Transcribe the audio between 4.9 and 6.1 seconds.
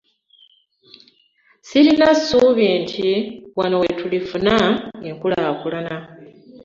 enkulaakulana.